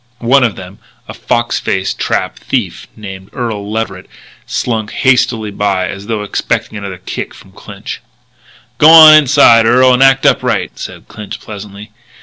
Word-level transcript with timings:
One 0.17 0.43
of 0.43 0.55
them, 0.55 0.79
a 1.07 1.13
fox 1.13 1.59
faced 1.59 1.99
trap 1.99 2.39
thief 2.39 2.87
named 2.95 3.29
Earl 3.33 3.71
Leverett, 3.71 4.07
slunk 4.47 4.89
hastily 4.89 5.51
by 5.51 5.87
as 5.89 6.07
though 6.07 6.23
expecting 6.23 6.75
another 6.75 6.97
kick 6.97 7.35
from 7.35 7.51
Clinch. 7.51 8.01
"G'wan 8.79 9.13
inside, 9.13 9.67
Earl, 9.67 9.93
and 9.93 10.01
act 10.01 10.25
up 10.25 10.41
right," 10.41 10.71
said 10.73 11.07
Clinch 11.07 11.39
pleasantly. 11.39 11.91